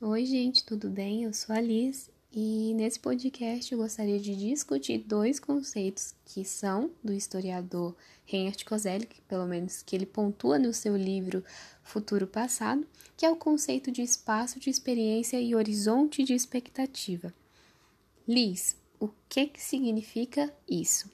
[0.00, 1.22] Oi, gente, tudo bem?
[1.22, 6.90] Eu sou a Liz e nesse podcast eu gostaria de discutir dois conceitos que são
[7.02, 7.94] do historiador
[8.24, 11.44] Reinhard Koselleck, pelo menos que ele pontua no seu livro
[11.82, 12.84] Futuro Passado,
[13.16, 17.32] que é o conceito de espaço de experiência e horizonte de expectativa.
[18.26, 21.08] Liz, o que, que significa isso?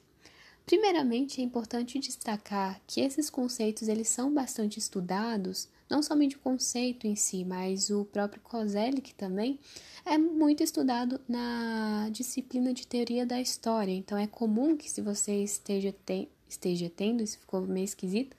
[0.67, 7.07] Primeiramente, é importante destacar que esses conceitos eles são bastante estudados não somente o conceito
[7.07, 9.57] em si, mas o próprio Kozelik também
[10.05, 13.93] é muito estudado na disciplina de teoria da história.
[13.93, 18.35] Então é comum que se você esteja, te esteja tendo, isso ficou meio esquisito,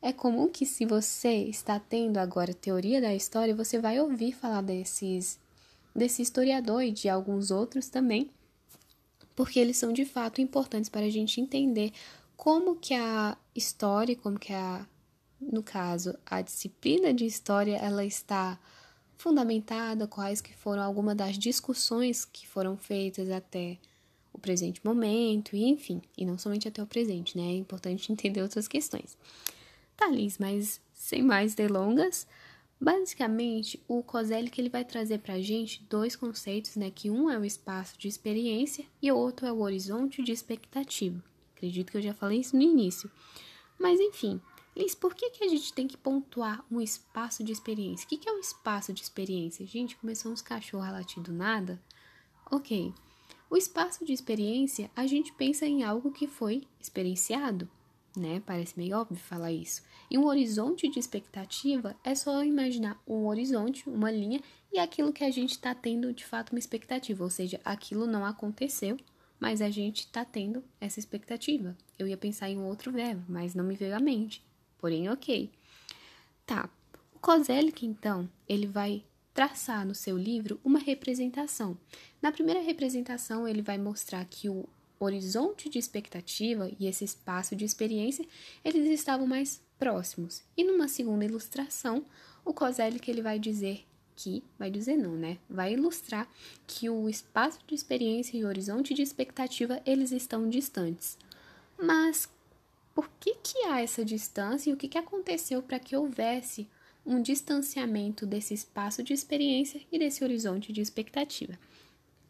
[0.00, 4.62] é comum que se você está tendo agora teoria da história, você vai ouvir falar
[4.62, 5.40] desses
[5.92, 8.30] desse historiador e de alguns outros também,
[9.38, 11.92] porque eles são de fato importantes para a gente entender
[12.36, 14.84] como que a história, como que a
[15.40, 18.58] no caso, a disciplina de história, ela está
[19.16, 23.78] fundamentada, quais que foram algumas das discussões que foram feitas até
[24.32, 27.44] o presente momento, e enfim, e não somente até o presente, né?
[27.44, 29.16] É importante entender outras questões.
[29.96, 32.26] Tá, Liz, mas sem mais delongas,
[32.80, 36.90] basicamente o Kozelik ele vai trazer para a gente dois conceitos, né?
[36.90, 41.22] Que um é o espaço de experiência e o outro é o horizonte de expectativa.
[41.56, 43.10] Acredito que eu já falei isso no início.
[43.78, 44.40] Mas enfim,
[44.76, 48.06] Liz, por que, que a gente tem que pontuar um espaço de experiência?
[48.06, 49.66] O que, que é um espaço de experiência?
[49.66, 51.82] Gente, começou uns cachorros a latir do nada?
[52.48, 52.94] Ok.
[53.50, 57.68] O espaço de experiência, a gente pensa em algo que foi experienciado,
[58.16, 58.42] né?
[58.44, 59.82] Parece meio óbvio falar isso.
[60.10, 64.40] E um horizonte de expectativa é só imaginar um horizonte, uma linha,
[64.72, 68.24] e aquilo que a gente está tendo de fato uma expectativa, ou seja, aquilo não
[68.24, 68.96] aconteceu,
[69.40, 71.76] mas a gente está tendo essa expectativa.
[71.98, 74.46] Eu ia pensar em um outro verbo, mas não me veio à mente
[74.78, 75.50] porém ok.
[76.46, 76.70] Tá,
[77.14, 79.04] o Kozelik, então, ele vai
[79.34, 81.76] traçar no seu livro uma representação.
[82.22, 84.66] Na primeira representação, ele vai mostrar que o
[84.98, 88.26] horizonte de expectativa e esse espaço de experiência,
[88.64, 90.42] eles estavam mais próximos.
[90.56, 92.04] E numa segunda ilustração,
[92.44, 93.84] o Kozelik ele vai dizer
[94.16, 95.38] que, vai dizer não, né?
[95.48, 96.28] Vai ilustrar
[96.66, 101.16] que o espaço de experiência e o horizonte de expectativa, eles estão distantes.
[101.80, 102.28] Mas
[102.94, 106.66] por que, que há essa distância e o que, que aconteceu para que houvesse
[107.08, 111.58] um distanciamento desse espaço de experiência e desse horizonte de expectativa.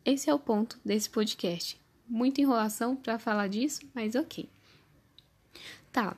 [0.04, 1.78] Esse é o ponto desse podcast.
[2.08, 4.48] Muita enrolação para falar disso, mas ok.
[5.92, 6.16] Tá.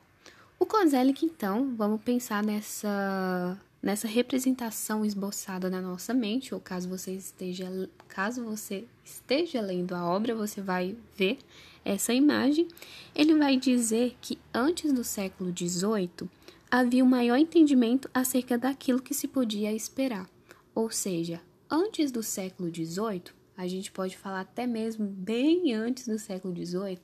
[0.58, 7.12] O Kozelik, então, vamos pensar nessa nessa representação esboçada na nossa mente, ou caso você
[7.12, 7.66] esteja
[8.08, 11.38] caso você esteja lendo a obra, você vai ver
[11.84, 12.68] essa imagem,
[13.14, 16.28] ele vai dizer que antes do século XVIII
[16.70, 20.28] havia um maior entendimento acerca daquilo que se podia esperar.
[20.74, 21.40] Ou seja,
[21.70, 26.98] antes do século XVIII, a gente pode falar até mesmo bem antes do século XVIII,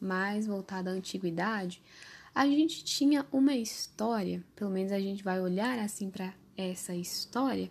[0.00, 1.82] mais voltada à antiguidade,
[2.34, 7.68] a gente tinha uma história, pelo menos a gente vai olhar assim para essa história,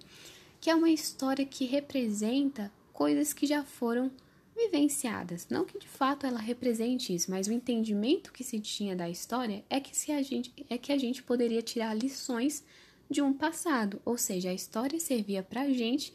[0.60, 4.12] que é uma história que representa coisas que já foram
[4.56, 5.48] vivenciadas.
[5.50, 9.64] Não que de fato ela represente isso, mas o entendimento que se tinha da história
[9.70, 12.64] é que, se a, gente, é que a gente poderia tirar lições
[13.10, 16.14] de um passado, ou seja, a história servia para a gente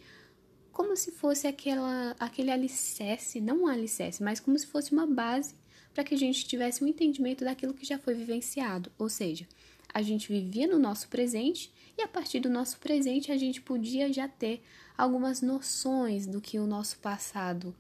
[0.73, 5.55] como se fosse aquela, aquele alicerce, não um alicerce, mas como se fosse uma base
[5.93, 9.47] para que a gente tivesse um entendimento daquilo que já foi vivenciado, ou seja,
[9.93, 14.11] a gente vivia no nosso presente e a partir do nosso presente a gente podia
[14.11, 14.63] já ter
[14.97, 17.75] algumas noções do que o nosso passado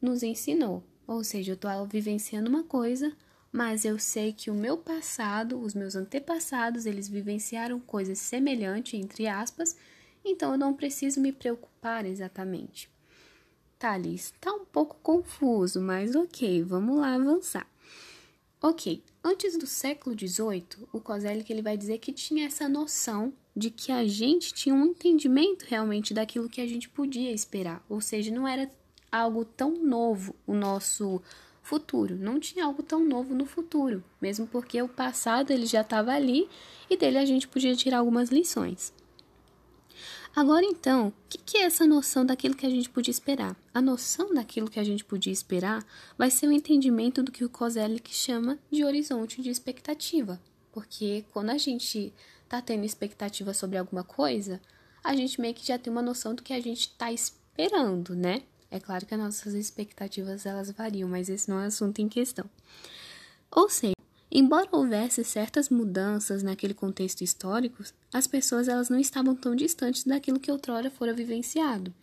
[0.00, 0.82] nos ensinou.
[1.06, 3.14] Ou seja, eu estou vivenciando uma coisa,
[3.52, 9.26] mas eu sei que o meu passado, os meus antepassados, eles vivenciaram coisas semelhantes, entre
[9.26, 9.76] aspas,
[10.24, 12.90] então eu não preciso me preocupar exatamente.
[13.78, 17.66] Thales, tá um pouco confuso, mas ok, vamos lá avançar.
[18.62, 23.68] Ok, antes do século XVIII, o Kozelik ele vai dizer que tinha essa noção de
[23.68, 28.34] que a gente tinha um entendimento realmente daquilo que a gente podia esperar, ou seja,
[28.34, 28.70] não era
[29.12, 31.20] algo tão novo o nosso
[31.62, 32.16] futuro.
[32.16, 36.48] Não tinha algo tão novo no futuro, mesmo porque o passado ele já estava ali
[36.88, 38.93] e dele a gente podia tirar algumas lições.
[40.36, 43.56] Agora então, o que, que, é essa noção daquilo que a gente podia esperar?
[43.72, 45.86] A noção daquilo que a gente podia esperar
[46.18, 50.40] vai ser o entendimento do que o Kozelik chama de horizonte de expectativa.
[50.72, 54.60] Porque quando a gente está tendo expectativa sobre alguma coisa,
[55.04, 58.42] a gente meio que já tem uma noção do que a gente está esperando, né?
[58.72, 62.08] É claro que as nossas expectativas elas variam, mas esse não é o assunto em
[62.08, 62.50] questão.
[63.52, 63.93] Ou seja,
[64.36, 70.40] Embora houvesse certas mudanças naquele contexto histórico, as pessoas elas não estavam tão distantes daquilo
[70.40, 71.94] que outrora fora vivenciado.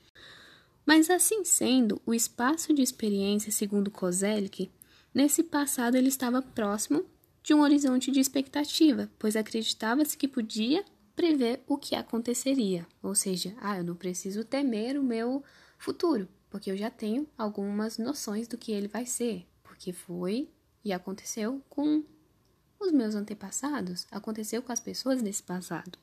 [0.85, 4.71] Mas assim sendo, o espaço de experiência, segundo Kozelik,
[5.13, 7.03] nesse passado ele estava próximo
[7.43, 12.87] de um horizonte de expectativa, pois acreditava-se que podia prever o que aconteceria.
[13.03, 15.43] Ou seja, ah, eu não preciso temer o meu
[15.77, 20.47] futuro, porque eu já tenho algumas noções do que ele vai ser, porque foi
[20.83, 22.03] e aconteceu com
[22.81, 25.97] os meus antepassados, aconteceu com as pessoas desse passado.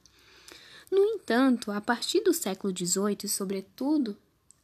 [0.90, 4.16] No entanto, a partir do século XVIII e, sobretudo,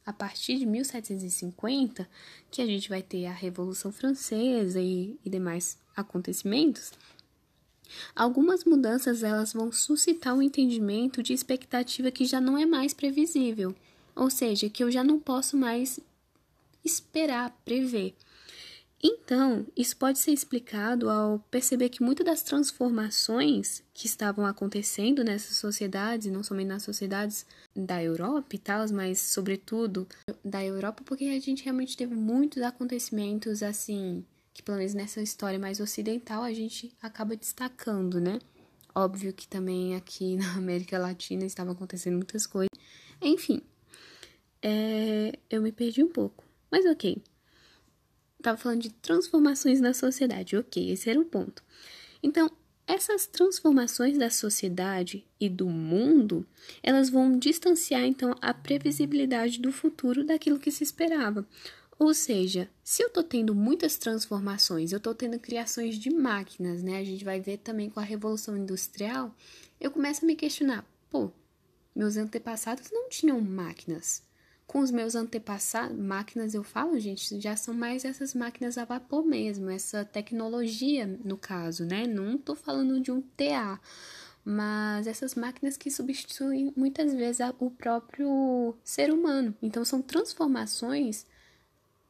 [0.05, 2.07] a partir de 1750,
[2.49, 6.91] que a gente vai ter a Revolução Francesa e, e demais acontecimentos,
[8.15, 13.75] algumas mudanças elas vão suscitar um entendimento de expectativa que já não é mais previsível,
[14.15, 15.99] ou seja, que eu já não posso mais
[16.83, 18.15] esperar, prever.
[19.03, 25.57] Então, isso pode ser explicado ao perceber que muitas das transformações que estavam acontecendo nessas
[25.57, 27.45] sociedades, não somente nas sociedades
[27.75, 30.07] da Europa e tal, mas sobretudo
[30.43, 35.59] da Europa, porque a gente realmente teve muitos acontecimentos assim, que pelo menos nessa história
[35.59, 38.39] mais ocidental a gente acaba destacando, né?
[38.93, 42.69] Óbvio que também aqui na América Latina estavam acontecendo muitas coisas.
[43.21, 43.61] Enfim,
[44.61, 47.21] é, eu me perdi um pouco, mas ok.
[48.45, 51.63] Estava falando de transformações na sociedade, ok, esse era o ponto.
[52.21, 52.47] Então,
[52.85, 56.45] essas transformações da sociedade e do mundo,
[56.83, 61.43] elas vão distanciar então a previsibilidade do futuro daquilo que se esperava.
[61.97, 66.99] Ou seja, se eu estou tendo muitas transformações, eu estou tendo criações de máquinas, né?
[66.99, 69.35] A gente vai ver também com a Revolução Industrial,
[69.81, 71.31] eu começo a me questionar, pô,
[71.95, 74.21] meus antepassados não tinham máquinas
[74.67, 79.25] com os meus antepassados, máquinas eu falo, gente, já são mais essas máquinas a vapor
[79.25, 82.07] mesmo, essa tecnologia no caso, né?
[82.07, 83.79] Não tô falando de um TA,
[84.43, 89.55] mas essas máquinas que substituem muitas vezes o próprio ser humano.
[89.61, 91.25] Então são transformações,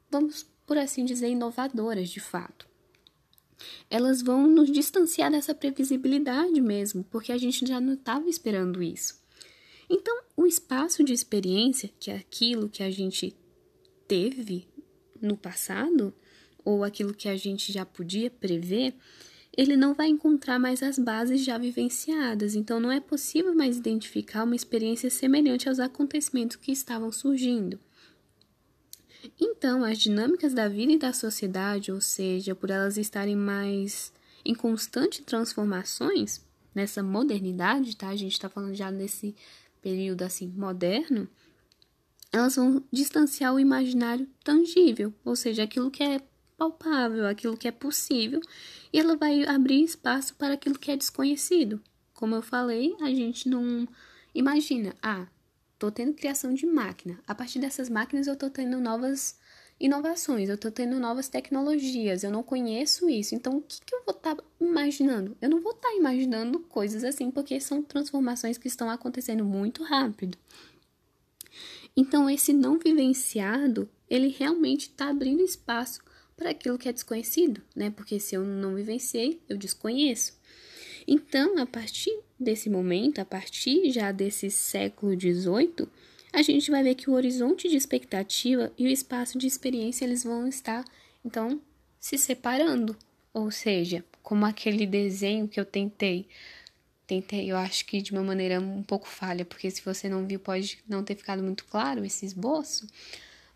[0.10, 2.68] vamos por assim dizer, inovadoras de fato.
[3.90, 9.24] Elas vão nos distanciar dessa previsibilidade mesmo, porque a gente já não estava esperando isso.
[9.90, 13.36] Então, o espaço de experiência, que é aquilo que a gente
[14.08, 14.68] teve
[15.22, 16.14] no passado,
[16.64, 18.96] ou aquilo que a gente já podia prever,
[19.56, 24.44] ele não vai encontrar mais as bases já vivenciadas, então não é possível mais identificar
[24.44, 27.80] uma experiência semelhante aos acontecimentos que estavam surgindo.
[29.40, 34.12] Então, as dinâmicas da vida e da sociedade, ou seja, por elas estarem mais
[34.44, 36.42] em constante transformações,
[36.76, 38.10] nessa modernidade, tá?
[38.10, 39.34] A gente está falando já nesse
[39.86, 41.30] período assim moderno,
[42.32, 46.20] elas vão distanciar o imaginário tangível, ou seja, aquilo que é
[46.58, 48.42] palpável, aquilo que é possível,
[48.92, 51.80] e ela vai abrir espaço para aquilo que é desconhecido.
[52.16, 53.88] Como eu falei, a gente não
[54.34, 55.28] imagina, ah,
[55.78, 57.20] tô tendo criação de máquina.
[57.28, 59.38] A partir dessas máquinas eu tô tendo novas
[59.80, 64.04] inovações, eu estou tendo novas tecnologias, eu não conheço isso, então o que, que eu
[64.06, 65.36] vou estar tá imaginando?
[65.42, 69.84] Eu não vou estar tá imaginando coisas assim, porque são transformações que estão acontecendo muito
[69.84, 70.38] rápido.
[71.96, 76.02] Então, esse não vivenciado, ele realmente está abrindo espaço
[76.36, 77.90] para aquilo que é desconhecido, né?
[77.90, 80.38] Porque se eu não vivenciei, eu desconheço.
[81.08, 85.88] Então, a partir desse momento, a partir já desse século XVIII,
[86.36, 90.24] a gente vai ver que o horizonte de expectativa e o espaço de experiência eles
[90.24, 90.84] vão estar
[91.24, 91.62] então
[92.00, 92.96] se separando,
[93.34, 96.28] ou seja, como aquele desenho que eu tentei
[97.06, 100.40] tentei, eu acho que de uma maneira um pouco falha, porque se você não viu
[100.40, 102.88] pode não ter ficado muito claro esse esboço.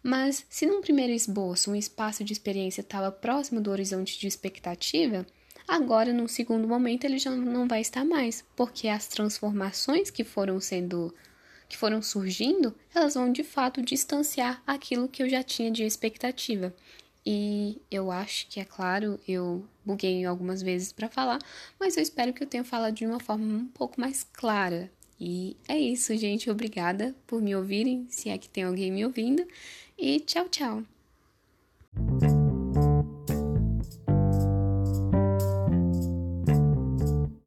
[0.02, 5.26] Mas se num primeiro esboço um espaço de experiência estava próximo do horizonte de expectativa,
[5.68, 10.60] agora num segundo momento ele já não vai estar mais, porque as transformações que foram
[10.62, 11.14] sendo
[11.70, 16.76] que foram surgindo, elas vão de fato distanciar aquilo que eu já tinha de expectativa.
[17.26, 21.40] E eu acho que, é claro, eu buguei algumas vezes para falar,
[21.80, 24.92] mas eu espero que eu tenha falado de uma forma um pouco mais clara.
[25.20, 26.50] E é isso, gente.
[26.50, 29.46] Obrigada por me ouvirem, se é que tem alguém me ouvindo.
[29.98, 30.84] E tchau, tchau.